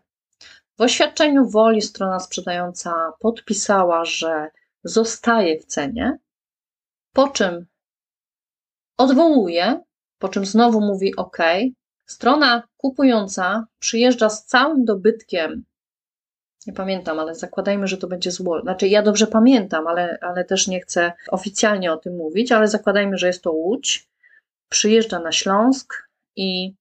W 0.78 0.80
oświadczeniu 0.80 1.48
woli 1.48 1.82
strona 1.82 2.20
sprzedająca 2.20 3.12
podpisała, 3.20 4.04
że 4.04 4.50
zostaje 4.84 5.60
w 5.60 5.64
cenie, 5.64 6.18
po 7.12 7.28
czym 7.28 7.66
odwołuje, 8.96 9.80
po 10.18 10.28
czym 10.28 10.46
znowu 10.46 10.80
mówi 10.80 11.16
OK. 11.16 11.38
Strona 12.06 12.62
kupująca 12.76 13.66
przyjeżdża 13.78 14.30
z 14.30 14.46
całym 14.46 14.84
dobytkiem. 14.84 15.64
Nie 16.68 16.74
pamiętam, 16.74 17.18
ale 17.18 17.34
zakładajmy, 17.34 17.86
że 17.86 17.96
to 17.96 18.06
będzie 18.06 18.30
zło. 18.30 18.60
Znaczy, 18.60 18.88
ja 18.88 19.02
dobrze 19.02 19.26
pamiętam, 19.26 19.86
ale, 19.86 20.18
ale 20.20 20.44
też 20.44 20.68
nie 20.68 20.80
chcę 20.80 21.12
oficjalnie 21.30 21.92
o 21.92 21.96
tym 21.96 22.16
mówić, 22.16 22.52
ale 22.52 22.68
zakładajmy, 22.68 23.18
że 23.18 23.26
jest 23.26 23.42
to 23.42 23.52
Łódź. 23.52 24.08
Przyjeżdża 24.68 25.18
na 25.18 25.32
Śląsk 25.32 26.08
i 26.36 26.74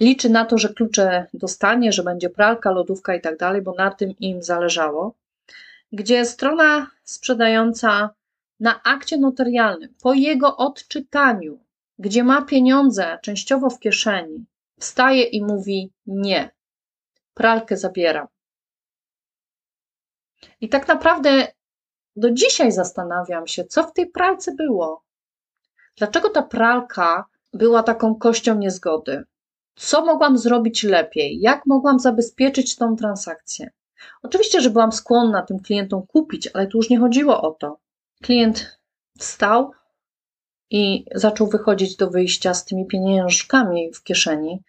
liczy 0.00 0.30
na 0.30 0.44
to, 0.44 0.58
że 0.58 0.68
klucze 0.68 1.26
dostanie, 1.34 1.92
że 1.92 2.02
będzie 2.02 2.30
pralka, 2.30 2.70
lodówka 2.70 3.14
i 3.14 3.20
tak 3.20 3.38
dalej, 3.38 3.62
bo 3.62 3.74
na 3.74 3.90
tym 3.90 4.14
im 4.18 4.42
zależało. 4.42 5.14
Gdzie 5.92 6.24
strona 6.24 6.90
sprzedająca 7.04 8.10
na 8.60 8.82
akcie 8.82 9.18
notarialnym, 9.18 9.94
po 10.02 10.14
jego 10.14 10.56
odczytaniu, 10.56 11.58
gdzie 11.98 12.24
ma 12.24 12.42
pieniądze 12.42 13.18
częściowo 13.22 13.70
w 13.70 13.78
kieszeni, 13.78 14.44
wstaje 14.80 15.22
i 15.22 15.44
mówi: 15.44 15.90
Nie, 16.06 16.50
pralkę 17.34 17.76
zabieram. 17.76 18.26
I 20.60 20.68
tak 20.68 20.88
naprawdę 20.88 21.46
do 22.16 22.30
dzisiaj 22.30 22.72
zastanawiam 22.72 23.46
się, 23.46 23.64
co 23.64 23.82
w 23.82 23.92
tej 23.92 24.10
pralce 24.10 24.54
było. 24.54 25.04
Dlaczego 25.96 26.30
ta 26.30 26.42
pralka 26.42 27.24
była 27.52 27.82
taką 27.82 28.14
kością 28.14 28.58
niezgody? 28.58 29.24
Co 29.74 30.04
mogłam 30.04 30.38
zrobić 30.38 30.82
lepiej? 30.82 31.40
Jak 31.40 31.66
mogłam 31.66 32.00
zabezpieczyć 32.00 32.76
tą 32.76 32.96
transakcję? 32.96 33.70
Oczywiście, 34.22 34.60
że 34.60 34.70
byłam 34.70 34.92
skłonna 34.92 35.42
tym 35.42 35.60
klientom 35.60 36.06
kupić, 36.06 36.48
ale 36.54 36.66
tu 36.66 36.78
już 36.78 36.90
nie 36.90 36.98
chodziło 36.98 37.42
o 37.42 37.50
to. 37.50 37.78
Klient 38.22 38.78
wstał 39.18 39.72
i 40.70 41.04
zaczął 41.14 41.46
wychodzić 41.46 41.96
do 41.96 42.10
wyjścia 42.10 42.54
z 42.54 42.64
tymi 42.64 42.86
pieniążkami 42.86 43.92
w 43.94 44.02
kieszeni. 44.02 44.62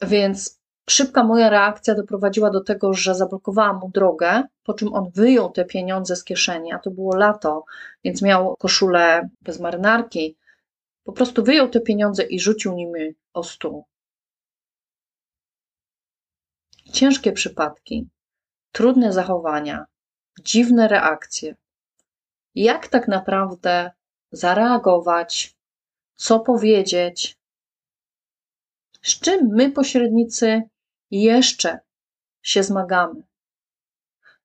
Więc 0.00 0.55
szybka 0.90 1.24
moja 1.24 1.50
reakcja 1.50 1.94
doprowadziła 1.94 2.50
do 2.50 2.60
tego, 2.60 2.92
że 2.94 3.14
zablokowałam 3.14 3.78
mu 3.80 3.90
drogę, 3.90 4.42
po 4.64 4.74
czym 4.74 4.94
on 4.94 5.10
wyjął 5.10 5.50
te 5.50 5.64
pieniądze 5.64 6.16
z 6.16 6.24
kieszeni, 6.24 6.72
a 6.72 6.78
to 6.78 6.90
było 6.90 7.16
lato, 7.16 7.64
więc 8.04 8.22
miał 8.22 8.56
koszulę 8.56 9.28
bez 9.42 9.60
marynarki. 9.60 10.36
Po 11.04 11.12
prostu 11.12 11.44
wyjął 11.44 11.68
te 11.68 11.80
pieniądze 11.80 12.22
i 12.22 12.40
rzucił 12.40 12.72
nimi 12.74 13.14
o 13.32 13.42
stół. 13.42 13.84
Ciężkie 16.92 17.32
przypadki, 17.32 18.08
trudne 18.72 19.12
zachowania, 19.12 19.86
dziwne 20.40 20.88
reakcje. 20.88 21.54
Jak 22.54 22.88
tak 22.88 23.08
naprawdę 23.08 23.90
zareagować, 24.32 25.56
co 26.16 26.40
powiedzieć, 26.40 27.38
z 29.02 29.20
czym 29.20 29.48
my, 29.52 29.72
pośrednicy, 29.72 30.62
jeszcze 31.10 31.78
się 32.42 32.62
zmagamy. 32.62 33.22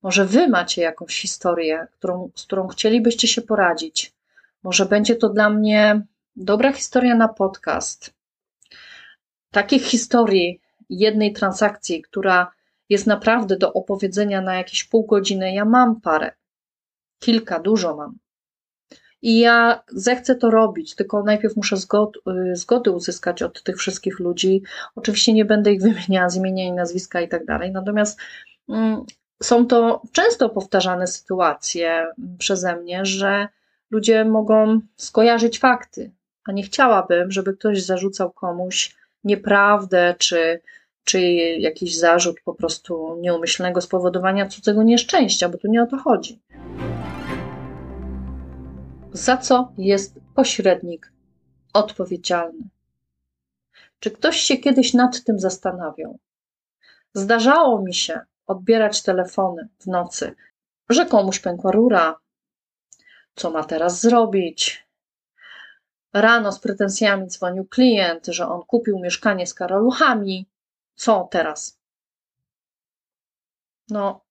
Może 0.02 0.26
wy 0.26 0.48
macie 0.48 0.82
jakąś 0.82 1.22
historię, 1.22 1.88
którą, 1.92 2.32
z 2.36 2.44
którą 2.44 2.68
chcielibyście 2.68 3.28
się 3.28 3.42
poradzić. 3.42 4.14
Może 4.64 4.86
będzie 4.86 5.16
to 5.16 5.30
dla 5.30 5.50
mnie 5.50 6.02
dobra 6.36 6.74
historia 6.74 7.16
na 7.16 7.28
podcast. 7.28 8.14
Takich 9.52 9.84
historii 9.84 10.62
jednej 10.90 11.34
transakcji, 11.34 12.02
która 12.02 12.52
jest 12.90 13.08
naprawdę 13.08 13.58
do 13.58 13.74
opowiedzenia 13.74 14.42
na 14.42 14.56
jakieś 14.56 14.84
pół 14.84 15.06
godziny, 15.06 15.54
ja 15.54 15.66
mam 15.66 16.02
parę. 16.02 16.32
Kilka, 17.20 17.60
dużo 17.60 17.96
mam. 17.96 18.18
I 19.22 19.40
ja 19.40 19.84
zechcę 19.88 20.36
to 20.36 20.50
robić, 20.50 20.96
tylko 20.96 21.24
najpierw 21.24 21.56
muszę 21.56 21.78
zgod, 21.78 22.18
y, 22.52 22.56
zgody 22.56 22.92
uzyskać 22.92 23.42
od 23.42 23.64
tych 23.64 23.78
wszystkich 23.78 24.20
ludzi. 24.20 24.64
Oczywiście 24.96 25.34
nie 25.34 25.46
będę 25.46 25.72
ich 25.72 25.82
wymieniała 25.82 26.30
z 26.30 26.36
imienia 26.36 26.66
i 26.66 26.72
nazwiska 26.72 27.22
i 27.22 27.28
tak 27.28 27.46
dalej. 27.46 27.72
Natomiast 27.72 28.20
mm, 28.70 29.06
są 29.44 29.68
to 29.68 30.02
często 30.12 30.50
powtarzane 30.50 31.08
sytuacje 31.08 32.08
przeze 32.38 32.76
mnie, 32.76 33.06
że 33.06 33.48
ludzie 33.92 34.26
mogą 34.26 34.82
skojarzyć 34.96 35.60
fakty, 35.60 36.12
a 36.46 36.52
nie 36.52 36.64
chciałabym, 36.64 37.32
żeby 37.32 37.54
ktoś 37.58 37.84
zarzucał 37.84 38.32
komuś 38.32 38.96
nieprawdę 39.24 40.16
czy, 40.18 40.62
czy 41.04 41.22
jakiś 41.60 41.98
zarzut 41.98 42.42
po 42.46 42.54
prostu 42.54 43.18
nieumyślnego 43.20 43.82
spowodowania 43.82 44.48
cudzego 44.48 44.84
nieszczęścia, 44.84 45.50
bo 45.50 45.58
tu 45.58 45.68
nie 45.68 45.84
o 45.84 45.88
to 45.88 45.98
chodzi. 45.98 46.40
Za 49.14 49.38
co 49.38 49.74
jest 49.78 50.20
pośrednik 50.36 51.12
odpowiedzialny? 51.74 52.64
Czy 54.00 54.12
ktoś 54.12 54.38
się 54.38 54.58
kiedyś 54.58 54.94
nad 54.94 55.24
tym 55.24 55.40
zastanawiał? 55.40 56.20
Zdarzało 57.14 57.82
mi 57.82 57.94
się 57.94 58.20
odbierać 58.48 59.04
telefony 59.04 59.70
w 59.80 59.88
nocy, 59.88 60.36
że 60.90 61.06
komuś 61.06 61.40
pękła 61.40 61.72
rura, 61.72 62.16
co 63.36 63.52
ma 63.52 63.64
teraz 63.64 64.02
zrobić, 64.02 64.88
Rano 66.14 66.52
z 66.52 66.60
pretensjami 66.60 67.28
dzwonił 67.28 67.66
klient, 67.66 68.26
że 68.26 68.48
on 68.48 68.62
kupił 68.64 69.00
mieszkanie 69.00 69.48
z 69.48 69.54
karaluchami. 69.54 70.48
Co 70.96 71.28
teraz? 71.32 71.80
No, 73.90 74.22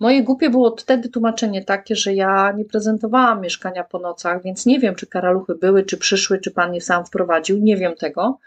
moje 0.00 0.22
głupie 0.22 0.50
było 0.50 0.76
wtedy 0.76 1.08
tłumaczenie 1.08 1.64
takie, 1.64 1.96
że 1.96 2.14
ja 2.14 2.52
nie 2.56 2.64
prezentowałam 2.64 3.40
mieszkania 3.40 3.84
po 3.84 3.98
nocach, 3.98 4.42
więc 4.42 4.66
nie 4.66 4.78
wiem, 4.78 4.94
czy 4.94 5.06
karaluchy 5.06 5.54
były, 5.54 5.84
czy 5.84 5.96
przyszły, 5.96 6.38
czy 6.38 6.50
pan 6.50 6.74
je 6.74 6.80
sam 6.80 7.06
wprowadził, 7.06 7.58
nie 7.58 7.76
wiem 7.76 7.94
tego, 7.94 8.38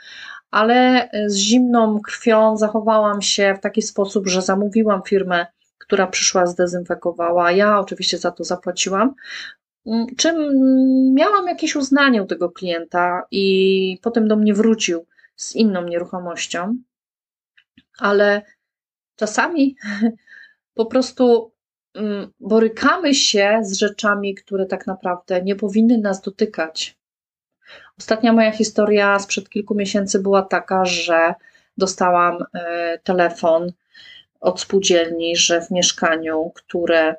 ale 0.52 1.10
z 1.26 1.36
zimną 1.36 2.00
krwią 2.00 2.58
zachowałam 2.58 3.22
się 3.22 3.56
w 3.58 3.62
taki 3.62 3.82
sposób, 3.82 4.28
że 4.28 4.42
zamówiłam 4.42 5.02
firmę, 5.04 5.48
która 5.78 6.08
przyszła, 6.08 6.46
zdezynfekowała. 6.46 7.52
Ja 7.52 7.80
oczywiście 7.80 8.18
za 8.18 8.32
to 8.32 8.44
zapłaciłam, 8.44 9.14
Mm, 9.88 10.08
czym 10.16 10.36
miałam 11.14 11.48
jakieś 11.48 11.76
uznanie 11.76 12.24
u 12.24 12.26
tego 12.26 12.50
klienta 12.50 13.24
i 13.32 14.00
potem 14.02 14.28
do 14.28 14.36
mnie 14.36 14.54
wrócił 14.54 15.06
z 15.36 15.56
inną 15.56 15.84
nieruchomością, 15.84 16.78
ale 18.00 18.42
czasami 19.16 19.76
po 20.78 20.86
prostu 20.86 21.52
mm, 21.94 22.32
borykamy 22.40 23.16
się 23.16 23.60
z 23.62 23.74
rzeczami, 23.74 24.36
które 24.36 24.66
tak 24.66 24.88
naprawdę 24.88 25.42
nie 25.42 25.56
powinny 25.56 25.98
nas 25.98 26.22
dotykać. 26.22 26.98
Ostatnia 28.00 28.34
moja 28.34 28.52
historia 28.52 29.20
sprzed 29.20 29.50
kilku 29.50 29.76
miesięcy 29.76 30.20
była 30.20 30.42
taka, 30.42 30.86
że 30.86 31.34
dostałam 31.78 32.38
e, 32.54 33.00
telefon 33.04 33.72
od 34.40 34.62
spółdzielni, 34.62 35.36
że 35.36 35.62
w 35.62 35.72
mieszkaniu, 35.72 36.52
które 36.56 37.16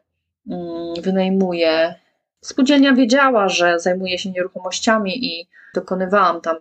mm, 0.47 0.95
wynajmuje 1.03 1.95
Spółdzielnia 2.41 2.95
wiedziała, 2.95 3.49
że 3.49 3.81
zajmuję 3.81 4.19
się 4.19 4.31
nieruchomościami 4.31 5.25
i 5.27 5.49
dokonywałam 5.75 6.41
tam 6.41 6.57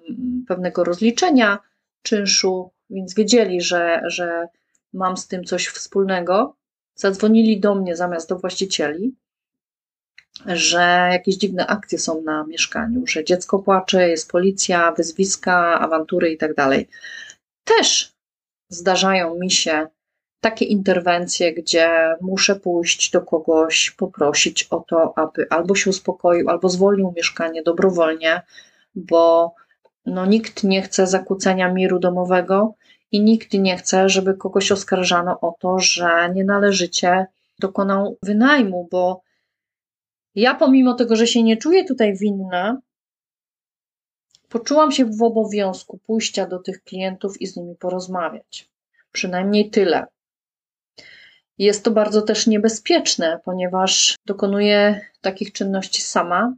pewnego 0.47 0.83
rozliczenia 0.83 1.59
czynszu, 2.01 2.71
więc 2.89 3.15
wiedzieli, 3.15 3.61
że, 3.61 4.01
że 4.05 4.47
mam 4.93 5.17
z 5.17 5.27
tym 5.27 5.43
coś 5.43 5.67
wspólnego. 5.67 6.55
Zadzwonili 6.97 7.59
do 7.59 7.75
mnie 7.75 7.95
zamiast 7.95 8.29
do 8.29 8.39
właścicieli, 8.39 9.15
że 10.45 11.09
jakieś 11.11 11.35
dziwne 11.35 11.67
akcje 11.67 11.99
są 11.99 12.21
na 12.21 12.43
mieszkaniu, 12.43 13.07
że 13.07 13.25
dziecko 13.25 13.59
płacze, 13.59 14.09
jest 14.09 14.31
policja, 14.31 14.91
wyzwiska, 14.91 15.79
awantury 15.79 16.31
i 16.31 16.37
tak 16.37 16.55
dalej. 16.55 16.87
Też 17.63 18.13
zdarzają 18.69 19.35
mi 19.35 19.51
się 19.51 19.87
takie 20.41 20.65
interwencje, 20.65 21.53
gdzie 21.53 22.15
muszę 22.21 22.55
pójść 22.55 23.11
do 23.11 23.21
kogoś, 23.21 23.91
poprosić 23.91 24.63
o 24.63 24.79
to, 24.79 25.13
aby 25.17 25.47
albo 25.49 25.75
się 25.75 25.89
uspokoił, 25.89 26.49
albo 26.49 26.69
zwolnił 26.69 27.13
mieszkanie 27.15 27.63
dobrowolnie, 27.63 28.41
bo 28.95 29.55
no, 30.05 30.25
nikt 30.25 30.63
nie 30.63 30.81
chce 30.81 31.07
zakłócenia 31.07 31.73
miru 31.73 31.99
domowego 31.99 32.73
i 33.11 33.21
nikt 33.21 33.53
nie 33.53 33.77
chce, 33.77 34.09
żeby 34.09 34.33
kogoś 34.33 34.71
oskarżano 34.71 35.39
o 35.39 35.55
to, 35.59 35.79
że 35.79 36.29
nienależycie 36.33 37.25
dokonał 37.59 38.17
wynajmu, 38.23 38.87
bo 38.91 39.21
ja 40.35 40.55
pomimo 40.55 40.93
tego, 40.93 41.15
że 41.15 41.27
się 41.27 41.43
nie 41.43 41.57
czuję 41.57 41.85
tutaj 41.85 42.17
winna, 42.17 42.81
poczułam 44.49 44.91
się 44.91 45.05
w 45.05 45.23
obowiązku 45.23 45.97
pójścia 45.97 46.47
do 46.47 46.59
tych 46.59 46.83
klientów 46.83 47.41
i 47.41 47.47
z 47.47 47.55
nimi 47.55 47.75
porozmawiać. 47.75 48.69
Przynajmniej 49.11 49.69
tyle. 49.69 50.05
Jest 51.57 51.83
to 51.83 51.91
bardzo 51.91 52.21
też 52.21 52.47
niebezpieczne, 52.47 53.39
ponieważ 53.45 54.15
dokonuję 54.25 55.01
takich 55.21 55.51
czynności 55.51 56.01
sama 56.01 56.53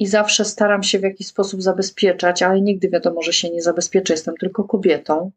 i 0.00 0.06
zawsze 0.06 0.44
staram 0.44 0.82
się 0.82 0.98
w 0.98 1.02
jakiś 1.02 1.26
sposób 1.26 1.62
zabezpieczać, 1.62 2.42
ale 2.42 2.60
nigdy 2.60 2.88
wiadomo, 2.88 3.22
że 3.22 3.32
się 3.32 3.50
nie 3.50 3.62
zabezpieczę, 3.62 4.14
jestem 4.14 4.34
tylko 4.36 4.64
kobietą. 4.64 5.30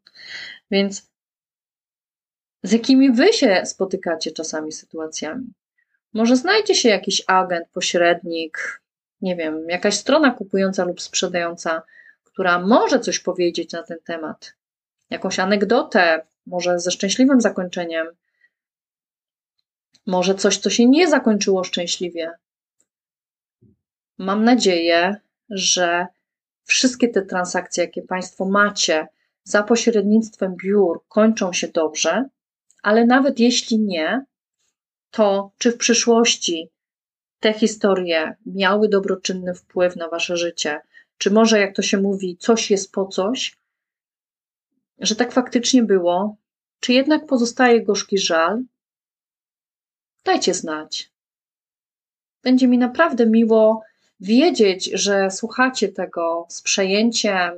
Więc 0.70 1.10
z 2.62 2.72
jakimi 2.72 3.12
wy 3.12 3.32
się 3.32 3.62
spotykacie 3.66 4.30
czasami 4.30 4.72
sytuacjami? 4.72 5.52
Może 6.12 6.36
znajdzie 6.36 6.74
się 6.74 6.88
jakiś 6.88 7.22
agent, 7.26 7.68
pośrednik, 7.72 8.82
nie 9.20 9.36
wiem, 9.36 9.68
jakaś 9.68 9.94
strona 9.94 10.30
kupująca 10.30 10.84
lub 10.84 11.00
sprzedająca, 11.00 11.82
która 12.24 12.58
może 12.58 13.00
coś 13.00 13.18
powiedzieć 13.18 13.72
na 13.72 13.82
ten 13.82 13.98
temat, 14.04 14.54
jakąś 15.10 15.38
anegdotę, 15.38 16.26
może 16.46 16.78
ze 16.78 16.90
szczęśliwym 16.90 17.40
zakończeniem, 17.40 18.06
może 20.06 20.34
coś, 20.34 20.58
co 20.58 20.70
się 20.70 20.86
nie 20.86 21.08
zakończyło 21.08 21.64
szczęśliwie. 21.64 22.30
Mam 24.18 24.44
nadzieję, 24.44 25.16
że 25.50 26.06
wszystkie 26.64 27.08
te 27.08 27.22
transakcje, 27.22 27.84
jakie 27.84 28.02
Państwo 28.02 28.44
macie 28.44 29.08
za 29.44 29.62
pośrednictwem 29.62 30.56
biur, 30.56 31.02
kończą 31.08 31.52
się 31.52 31.68
dobrze, 31.68 32.28
ale 32.82 33.06
nawet 33.06 33.40
jeśli 33.40 33.78
nie, 33.78 34.24
to 35.10 35.50
czy 35.58 35.72
w 35.72 35.76
przyszłości 35.76 36.70
te 37.40 37.52
historie 37.52 38.36
miały 38.46 38.88
dobroczynny 38.88 39.54
wpływ 39.54 39.96
na 39.96 40.08
Wasze 40.08 40.36
życie, 40.36 40.80
czy 41.18 41.30
może, 41.30 41.60
jak 41.60 41.76
to 41.76 41.82
się 41.82 41.98
mówi, 41.98 42.36
coś 42.36 42.70
jest 42.70 42.92
po 42.92 43.06
coś, 43.06 43.56
że 44.98 45.16
tak 45.16 45.32
faktycznie 45.32 45.82
było, 45.82 46.36
czy 46.80 46.92
jednak 46.92 47.26
pozostaje 47.26 47.82
gorzki 47.82 48.18
żal, 48.18 48.62
dajcie 50.24 50.54
znać. 50.54 51.10
Będzie 52.42 52.68
mi 52.68 52.78
naprawdę 52.78 53.26
miło 53.26 53.82
wiedzieć, 54.20 54.90
że 54.92 55.30
słuchacie 55.30 55.88
tego 55.88 56.46
z 56.48 56.62
przejęciem, 56.62 57.52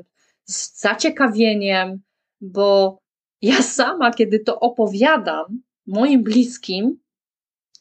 z 0.44 0.80
zaciekawieniem, 0.80 2.02
bo 2.40 2.98
ja 3.42 3.62
sama, 3.62 4.10
kiedy 4.10 4.38
to 4.40 4.60
opowiadam 4.60 5.62
moim 5.86 6.22
bliskim, 6.22 6.98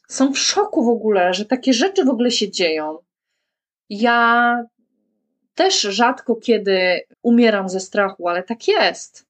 są 0.08 0.34
w 0.34 0.40
szoku 0.40 0.84
w 0.84 0.90
ogóle, 0.90 1.34
że 1.34 1.46
takie 1.46 1.74
rzeczy 1.74 2.06
w 2.06 2.10
ogóle 2.10 2.32
się 2.32 2.52
dzieją. 2.52 2.98
Ja 3.90 4.60
też 5.56 5.82
rzadko 5.82 6.36
kiedy 6.36 7.02
umieram 7.22 7.70
ze 7.70 7.80
strachu, 7.80 8.28
ale 8.28 8.44
tak 8.44 8.68
jest. 8.68 9.26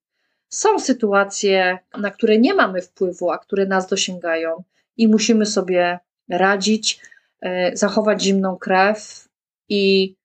Są 0.50 0.80
sytuacje, 0.80 1.80
na 1.98 2.12
które 2.12 2.38
nie 2.38 2.54
mamy 2.54 2.82
wpływu, 2.82 3.32
a 3.32 3.38
które 3.38 3.66
nas 3.66 3.88
dosięgają 3.88 4.64
i 4.98 5.08
musimy 5.08 5.46
sobie 5.46 6.00
radzić, 6.30 7.02
e, 7.42 7.78
zachować 7.78 8.24
zimną 8.24 8.58
krew 8.58 9.28
i 9.70 10.16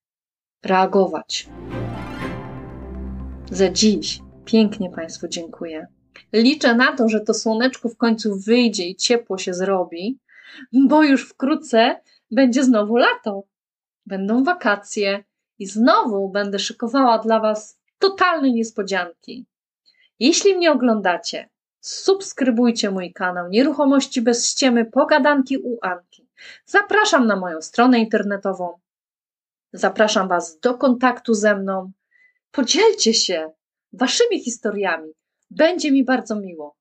reagować. 0.65 1.49
Za 3.51 3.71
dziś 3.71 4.21
pięknie 4.45 4.91
Państwu 4.91 5.29
dziękuję. 5.29 5.87
Liczę 6.33 6.75
na 6.75 6.97
to, 6.97 7.09
że 7.09 7.21
to 7.21 7.35
słoneczko 7.35 7.89
w 7.89 7.97
końcu 7.97 8.37
wyjdzie 8.37 8.89
i 8.89 8.97
ciepło 8.97 9.39
się 9.39 9.55
zrobi, 9.55 10.19
bo 10.73 11.03
już 11.03 11.29
wkrótce 11.29 12.01
będzie 12.31 12.65
znowu 12.65 12.97
lato. 12.97 13.45
Będą 14.07 14.45
wakacje 14.45 15.25
i 15.59 15.67
znowu 15.67 16.29
będę 16.29 16.59
szykowała 16.59 17.19
dla 17.19 17.41
Was 17.41 17.81
totalne 17.99 18.51
niespodzianki. 18.51 19.47
Jeśli 20.19 20.57
mnie 20.57 20.73
oglądacie, 20.73 21.49
subskrybujcie 21.81 22.91
mój 22.91 23.13
kanał 23.13 23.49
Nieruchomości 23.49 24.23
bez 24.23 24.51
ściemy, 24.51 24.85
pogadanki 24.85 25.59
u 25.59 25.79
Anki. 25.83 26.29
Zapraszam 26.67 27.27
na 27.27 27.37
moją 27.37 27.63
stronę 27.63 27.99
internetową. 27.99 28.79
Zapraszam 29.73 30.29
Was 30.29 30.59
do 30.61 30.75
kontaktu 30.75 31.35
ze 31.35 31.57
mną. 31.57 31.93
Podzielcie 32.51 33.15
się 33.15 33.53
Waszymi 33.93 34.45
historiami. 34.45 35.13
Będzie 35.51 35.93
mi 35.93 36.05
bardzo 36.05 36.37
miło. 36.37 36.77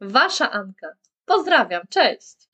Wasza 0.00 0.50
Anka. 0.50 0.88
Pozdrawiam, 1.24 1.82
cześć. 1.90 2.49